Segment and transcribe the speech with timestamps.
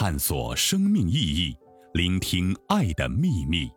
[0.00, 1.56] 探索生命意义，
[1.92, 3.68] 聆听爱的秘密。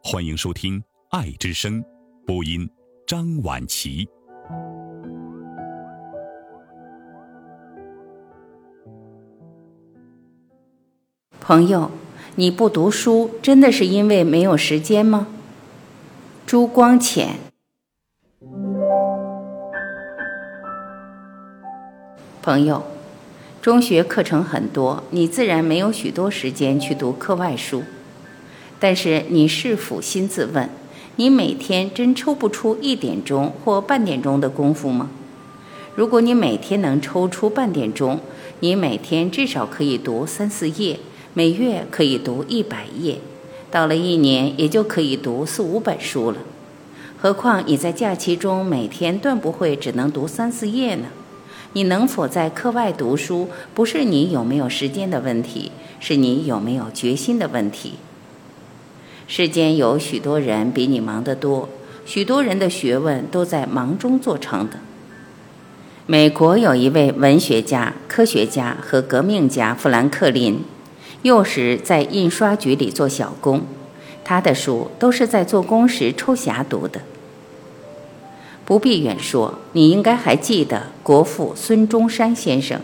[0.00, 0.80] 欢迎收听
[1.10, 1.82] 《爱之声》
[2.24, 2.70] 播音，
[3.04, 4.08] 张晚琪。
[11.40, 11.90] 朋友，
[12.36, 15.26] 你不读书，真的是因为没有时间吗？
[16.46, 17.40] 朱光潜。
[22.40, 22.84] 朋友，
[23.66, 27.82] 中学课程很多，你自然没有许多时间去读课外书。
[28.78, 30.70] 但是你是否心自问，
[31.16, 35.10] 你每天真抽不出一点钟或半点钟的功夫吗？
[35.96, 38.20] 如果你每天能抽出半点钟，
[38.60, 41.00] 你每天至少可以读三四页，
[41.34, 43.18] 每月可以读一百页，
[43.72, 46.36] 到了一年也就可以读四五本书了。
[47.20, 51.06] 何况你在假期中每天断不会只能读三四页呢？
[51.76, 57.96] 你能否在课外读书，不是你有没有时间的问题，是你有没有决心的问题。
[59.28, 61.68] 世间有许多人比你忙得多，
[62.06, 64.78] 许多人的学问都在忙中做成的。
[66.06, 70.64] 美国有一位文学家、科学家和革命家富兰克林，
[71.20, 73.60] 幼时在印刷局里做小工，
[74.24, 77.02] 他的书都是在做工时抽匣读的。
[78.66, 82.80] 不必远说，你应该还记得国父孙中山先生。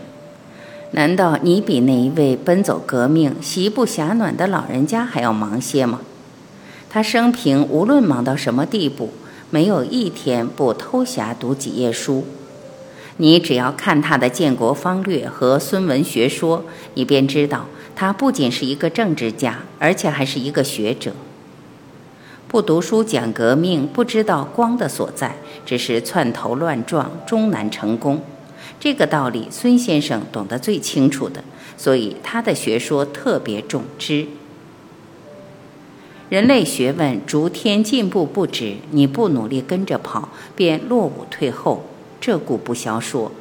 [0.91, 5.99] 难道你比那一位奔走革命、席不暇暖的老人家还要忙些吗？
[6.89, 9.09] 他生平无论忙到什么地步，
[9.49, 12.23] 没有一天不偷暇读几页书。
[13.17, 16.59] 你只要看他的《建国方略》和《孙文学说》，
[16.93, 21.11] 你便知道他不仅是一个政治家，而且还是一个学者。
[22.53, 28.21] 不读书讲革命，不知道光的所在，只是窜头乱撞，终难成功。
[28.79, 31.43] 这个道理，孙先生懂得最清楚的，
[31.77, 34.27] 所以他的学说特别重知。
[36.29, 41.83] 人类学问逐天进步不止，你不努力跟着跑，便落伍退后，
[42.21, 43.31] 这故不消说。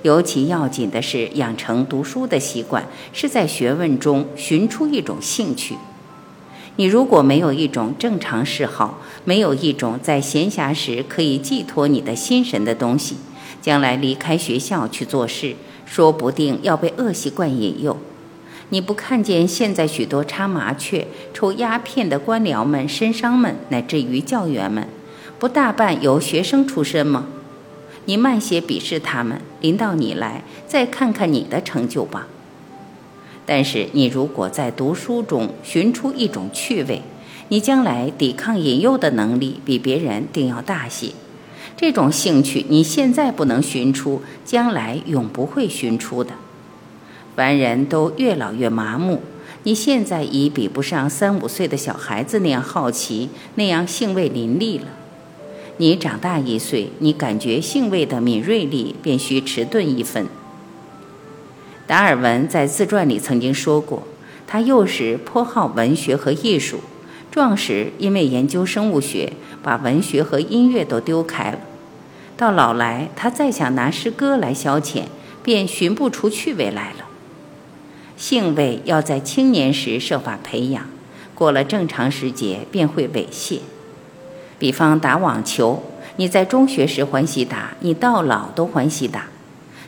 [0.00, 5.76] 尤其要紧的是养成读书的习惯，是在学问中寻出一种兴趣。
[6.76, 13.16] 你如果没有一种正常嗜好，没有一种在闲暇时可以寄托你的心神的东西，
[13.60, 17.98] 将来离开学校去做事，说不定要被恶习惯引诱。
[18.70, 24.88] 你不看见现在许多插麻雀、抽鸦片的官僚们、绅商们，乃至于教员们，
[25.38, 27.26] 不大半由学生出身吗？
[28.06, 32.26] 你慢些鄙视他们，临到你来，再看看你的成就吧。
[33.44, 37.02] 但是，你如果在读书中寻出一种趣味，
[37.48, 41.08] 你将来抵抗引诱的能力比别人定要大些。
[41.76, 46.32] 这种兴趣你现在不能寻出，将来永不会寻出的。
[47.34, 49.20] 凡人都越老越麻木，
[49.64, 54.86] 你现在已比不上三五岁的小孩子那样好奇，那样兴味淋漓了。
[55.78, 60.28] 你长大一岁，你感觉兴味的敏锐力便需迟钝一分。
[61.92, 64.04] 达尔文在自传里曾经说过，
[64.46, 66.80] 他幼时颇好文学和艺术，
[67.30, 71.58] 壮时因为研究生物学，把文学和音乐都丢开了。
[72.34, 75.02] 到老来，他再想拿诗歌来消遣，
[75.42, 77.04] 便寻不出趣味来了。
[78.16, 80.86] 兴味要在青年时设法培养，
[81.34, 83.58] 过了正常时节便会猥亵。
[84.58, 85.82] 比方打网球，
[86.16, 89.26] 你在中学时欢喜打，你到老都欢喜打。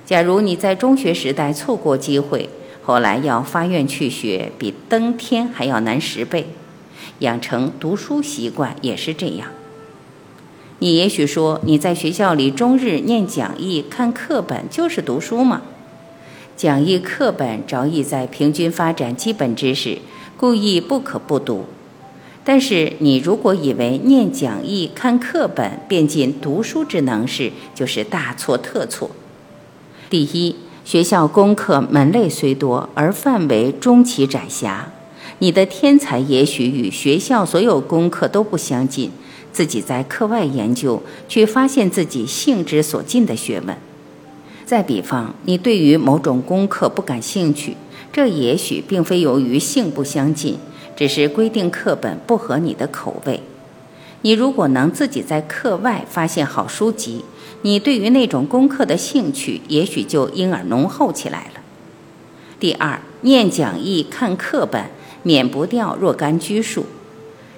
[0.07, 2.51] 假如你在中学时代错过机会，
[2.83, 6.49] 后来要发愿去学，比登天还要难十倍。
[7.21, 9.49] 养成读书习惯也是这样。
[10.81, 15.63] 你也许说你在学校里终日念讲义、看课本，就是读书吗？
[16.57, 19.99] 讲义课本着意在平均发展基本知识，
[20.37, 21.65] 故意不可不读。
[22.45, 29.11] 但是你如果以为念讲义、看课本便尽读书之能事，就是大错特错。
[30.11, 30.55] 第一，
[30.85, 34.93] 学校功课门类虽多，而范围终其窄狭。
[35.39, 39.11] 你的天才也许与学校所有功课都不相近，
[39.51, 43.77] 自己在课外研究，却发现自己性之所近的学问。
[44.65, 47.77] 再比方，你对于某种功课不感兴趣，
[48.13, 50.59] 这也许并非由于性不相近，
[50.95, 53.41] 只是规定课本不合你的口味。
[54.25, 57.27] 你如果能自己在课外发现好书籍，
[57.61, 61.61] 你对于那种功课的兴趣，也许就因而浓厚起来了。
[62.59, 64.87] 第二，念讲义、看课本，
[65.23, 66.87] 免不掉若干拘束，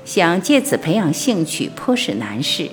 [0.04, 2.70] 想借此培养兴趣，颇是难事。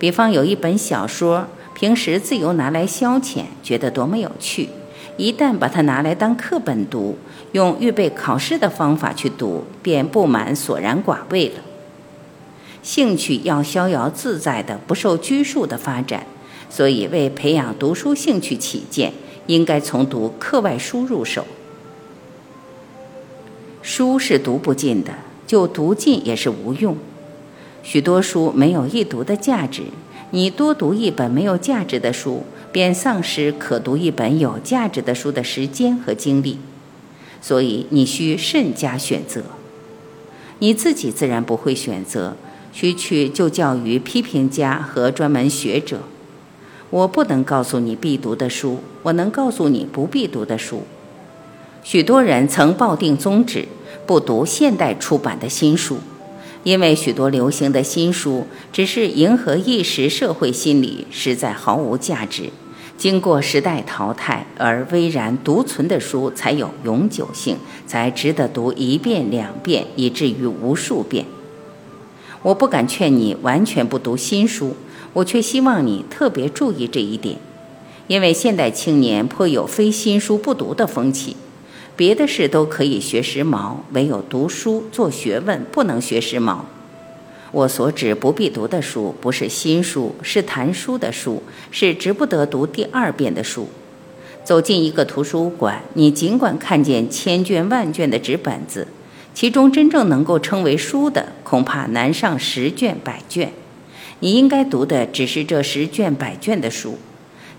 [0.00, 4.68] 比方有一本小说，平时自由拿来消遣，觉得多么有趣，
[5.16, 7.16] 一旦把它拿来当课本读，
[7.52, 11.54] 用预备考试的方法去读，便不满索然寡味了。
[12.82, 16.26] 兴趣要逍遥自在的、不受拘束的发展，
[16.68, 19.12] 所以为培养读书兴趣起见，
[19.46, 21.46] 应该从读课外书入手。
[23.82, 25.12] 书是读不尽的，
[25.46, 26.96] 就读尽也是无用。
[27.82, 29.82] 许多书没有一读的价值，
[30.30, 36.58] 你多读一本没有价值的书，便丧失可读一本有价值的书的时间和精力。
[37.40, 39.42] 所以你需慎加选择。
[40.60, 42.36] 你自己自然不会选择，
[42.72, 46.00] 需去就教于批评家和专门学者。
[46.90, 50.82] 我不能告诉你必读的书，我能告诉你不必读的书。
[51.82, 53.66] 许多人曾抱定宗旨，
[54.06, 55.98] 不读现代出版的新书，
[56.64, 62.50] 因为许多流行的新书只是迎合一时社会心理，实在毫无价值。
[62.98, 71.24] 经过时代淘汰而巍然独存的书才有永久性，才值得读一遍两遍，以至于无数遍。
[72.42, 74.74] 我不敢劝你完全不读新书，
[75.12, 77.36] 我却希望你特别注意这一点，
[78.08, 81.36] 因为现代青年颇有非新书不读的风气。
[81.94, 86.60] 别的事都可以学时髦，唯有读书做学问不能学时髦。
[87.52, 93.68] 我所指不必读的书，不是新书，是谈书的书，是值不得读第二遍的书。
[94.42, 98.88] 走进一个图书馆，你尽管看见千卷万卷的纸本子，
[99.34, 103.52] 其中真正能够称为书的，恐怕难上十卷百卷。
[104.20, 106.98] 你应该读的只是这十卷百卷的书，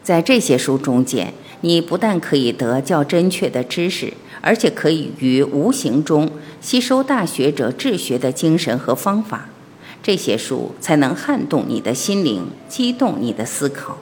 [0.02, 4.14] 在这些书中间，你不但可以得较真确的知识。
[4.46, 6.30] 而且可以于无形中
[6.60, 9.48] 吸收大学者治学的精神和方法，
[10.04, 14.00] 这些书才能撼动你的心灵，激动你的思考。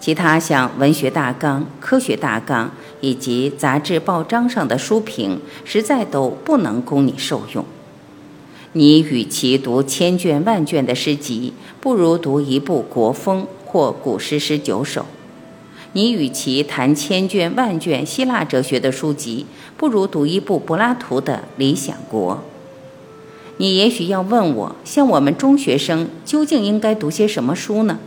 [0.00, 7.62] 其他像文学大纲、科学大纲以及杂志报章上的书评，实在都不能供你受用。
[8.72, 15.04] 你与其读千卷万卷的诗集，不如读一部国风或古诗十九首。
[15.92, 19.44] 你与其谈千卷万卷希腊哲学的书籍，
[19.76, 22.34] 不如读一部柏拉图的《理想国》。
[23.56, 27.98] 你也许要问我，像我们中学生究竟应该读些什么书呢？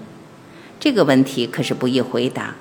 [0.83, 2.55] 这个问题可是不易回答。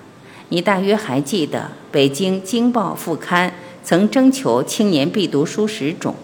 [0.51, 1.59] 你大约还记得，
[1.91, 3.53] 《北京京报》副刊
[3.83, 6.15] 曾征求青年必读书十种，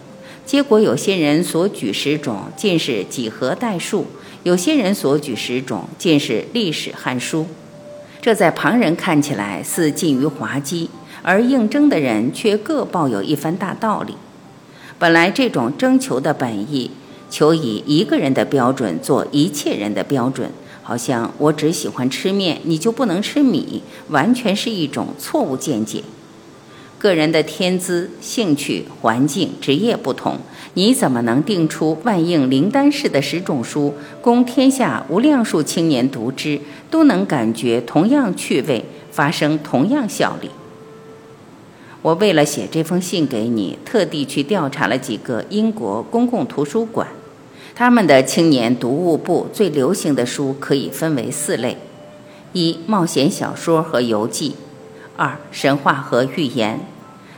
[0.45, 4.05] 结果有些人所举十种尽是几何代数，
[4.43, 7.47] 有些人所举十种尽是历史汉书。
[8.21, 10.89] 这在旁人看起来似近于滑稽，
[11.21, 14.13] 而应征的人却各抱有一番大道理。
[14.97, 16.91] 本来这种征求的本意，
[17.29, 20.49] 求以一个人的标准做一切人的标准，
[20.81, 26.03] 好像我只喜欢吃面，你就不能吃米，完全是一种错误见解。
[26.97, 30.39] 个人的天资、兴趣、环境、职业不同，
[30.73, 36.59] 你怎么能定出万应灵丹式的十种书，供天下无量数青年读之，
[36.91, 40.49] 都能感觉同样趣味，发生同样效力？
[42.01, 47.07] 我为了写这封信给你，特地去调查了几个英国公共图书馆，
[47.79, 51.77] 他们的青年读物部最流行的书可以分为四类：
[52.51, 54.57] 一、冒险小说和游记。
[55.15, 56.79] 二、神话和寓言；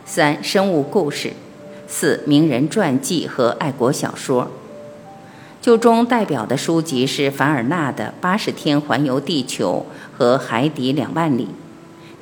[0.04, 1.34] 三、生物故事；
[1.88, 4.50] 四、名人传记和爱国小说。
[5.62, 9.86] 就中代表的书籍是凡尔纳的《八十天环游地球》
[10.18, 11.44] 和《海底两万里》，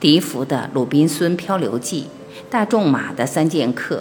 [0.01, 2.01] 笛福的《鲁滨孙漂流记》，
[2.51, 3.95] 大仲马的《三剑客》，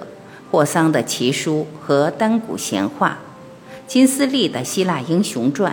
[0.50, 3.18] 霍桑的《奇书》和《单古闲话》，
[3.88, 5.72] 金斯利的《希腊英雄传》，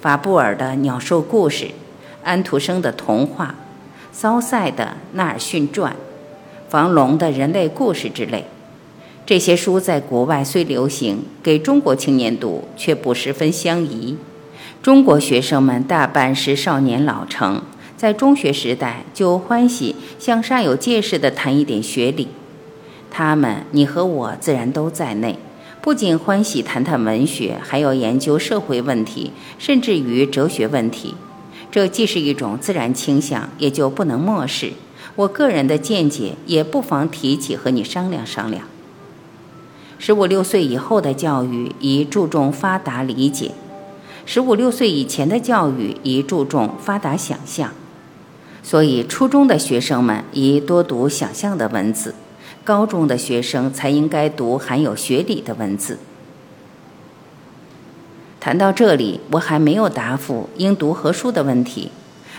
[0.00, 1.64] 法布尔的《鸟兽故事》，
[2.22, 3.56] 安徒生的童话。
[4.12, 4.84] 骚塞的
[5.14, 5.92] 《纳尔逊传》，
[6.70, 8.44] 房龙的《人类故事》之类，
[9.26, 14.16] 这些书在国外虽流行，给中国青年读却不十分相宜。
[14.80, 17.62] 中国学生们大半是少年老成，
[17.96, 22.28] 在中学时代就欢喜向煞有介事地谈一点学理。
[23.10, 25.38] 他们，你和我自然都在内，
[25.82, 31.16] 不仅欢喜谈谈文学，还要研究社会问题，甚至于哲学问题。
[31.72, 34.74] 这既是一种自然倾向，也就不能漠视。
[35.16, 38.62] 我个人的见解也不妨提起和你商量商量。
[39.98, 43.50] 十五六岁以后的教育宜注重发达理解，
[44.24, 47.72] 十五六岁以前的教育宜注重发达想象。
[48.62, 52.14] 所以，初中的学生们宜多读想象的文字，
[52.64, 55.98] 高中的学生才应该读含有学理的文字。
[58.38, 61.90] 谈到这里，我还没有答复应读何书的问题。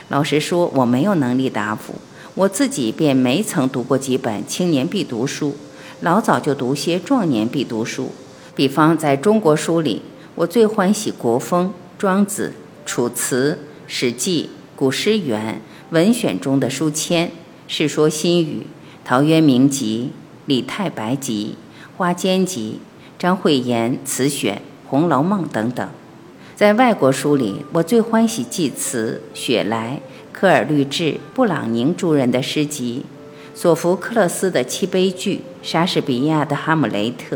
[0.10, 1.96] 老实说，我没有能力答复。
[2.36, 5.56] 我自己便没曾读过几本青年必读书，
[6.01, 8.12] 老早就读些壮年必读书。
[8.56, 10.01] 比方在中国书里，
[10.36, 12.53] 我最欢喜国风、庄子、
[12.86, 15.62] 楚辞、史记、古诗源、
[15.92, 17.32] 文选中的书签、
[17.68, 18.65] 世说新语、
[19.05, 20.12] 陶渊明集、
[20.45, 21.55] 李太白集、
[21.98, 22.79] 花间集、
[23.19, 25.86] 张惠言词选、红楼梦等等。
[26.55, 30.00] 在外国书里，我最欢喜济慈、雪莱。
[30.31, 33.05] 科尔律治、布朗宁诸人的诗集，
[33.53, 37.36] 索福克勒斯的七悲剧，莎士比亚的《哈姆雷特》，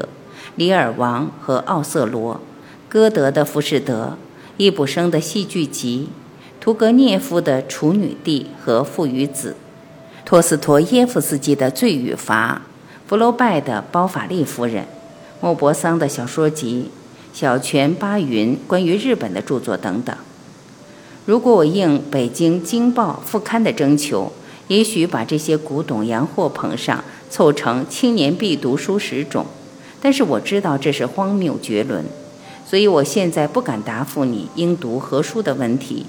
[0.56, 2.42] 李尔王和奥瑟罗，
[2.90, 4.18] 歌德的《浮士德》，
[4.58, 6.10] 易卜生的戏剧集，
[6.60, 9.56] 屠格涅夫的《处女地》和《父与子》，
[10.28, 12.62] 托斯托耶夫斯基的《罪与罚》，
[13.08, 14.84] 福楼拜的《包法利夫人》，
[15.40, 16.92] 莫泊桑的小说集，
[17.34, 20.14] 小泉八云关于日本的著作等等。
[21.26, 24.34] 如果我应北京《京报》副刊的征求，
[24.68, 29.46] 也许把这些古董洋货捧上，凑成青年必读书十种。
[30.02, 32.04] 但是我知道这是荒谬绝伦，
[32.70, 36.06] 所以我现在不敢答复你应读何书的问题。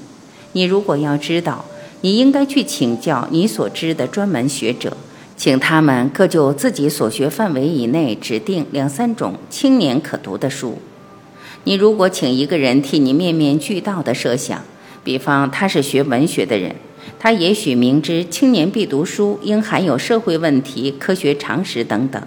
[0.55, 1.65] 你如果要知道，
[2.01, 4.97] 你应该去请教你所知的专门学者，
[5.37, 10.79] 请他们各就自己所学范围以内指定两三种青年可读的书。
[11.65, 14.63] 你如果请一个人替你面面俱到的设想。
[15.05, 16.75] 比方，他是学文学的人，
[17.19, 22.23] 他也许明知青年必读书应含有社会问题、科学常识等等，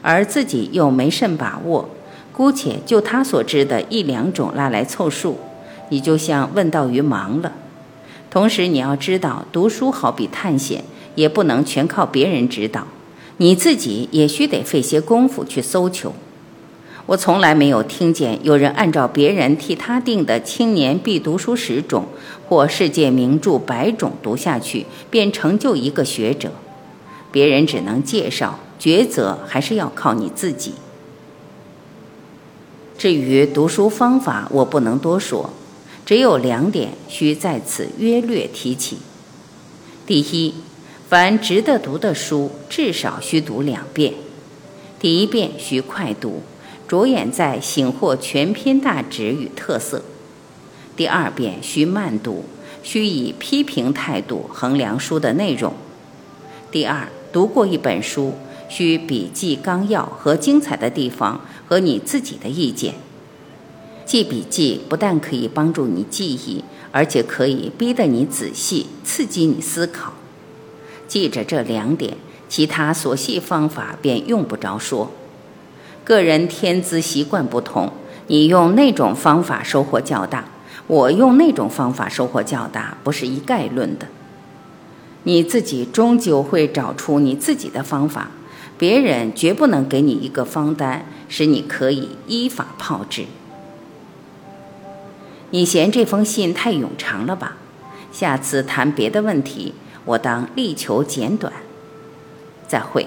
[0.00, 1.90] 而自己又没甚把握，
[2.32, 5.36] 姑且就他所知的一两种拉来凑数，
[5.90, 7.52] 你就像问道于盲了。
[8.32, 10.82] 同时，你要知道，读书好比探险，
[11.16, 12.86] 也不能全靠别人指导，
[13.36, 16.14] 你自己也须得费些功夫去搜求。
[17.04, 22.06] 我从来没有听见有人按照别人替他定的青年必读书十种
[22.48, 26.52] 或世界名著百种读下去，便成就一个学者。
[27.30, 30.72] 别人只能介绍，抉择还是要靠你自己。
[32.96, 35.50] 至于读书方法，我不能多说，
[36.04, 38.98] 只有两点需在此约略提起。
[40.06, 40.54] 第一，
[41.08, 44.14] 凡值得读的书，至少需读两遍。
[44.98, 46.42] 第一遍需快读。
[46.88, 50.02] 着眼在醒获全篇大旨与特色。
[50.94, 52.44] 第二遍需慢读，
[52.82, 55.72] 需以批评态度衡量书的内容。
[56.70, 58.34] 第二，读过一本书，
[58.68, 62.96] 需笔记纲要和精彩的地方和你自己的意见。
[64.04, 70.12] 记笔记不但可以帮助你记忆，而且可以逼得你仔细，刺激你思考。
[71.06, 72.16] 记着这两点，
[72.48, 75.10] 其他琐细方法便用不着说。
[76.04, 77.92] 个人天资习惯不同，
[78.26, 80.46] 你用那种方法收获较大，
[80.86, 84.08] 我用那种方法收获较大，不是一概论的。
[85.22, 88.32] 你自己终究会找出你自己的方法，
[88.76, 93.26] 别人绝不能给你一个方单，使你可以依法炮制。
[95.54, 97.58] 你嫌这封信太冗长了吧？
[98.10, 99.74] 下次谈别的问题，
[100.06, 101.52] 我当力求简短。
[102.66, 103.06] 再会，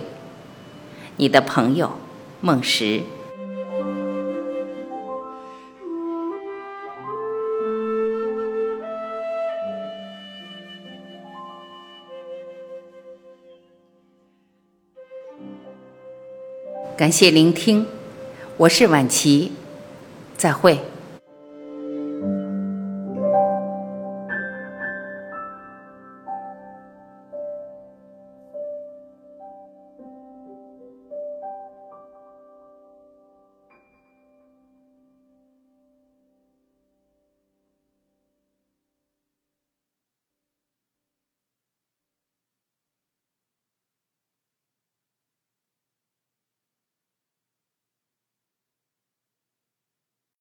[1.17, 1.93] 你的朋友。
[2.41, 3.01] 孟石，
[16.95, 17.87] 感谢聆听，
[18.57, 19.53] 我是晚琪，
[20.37, 20.79] 再会。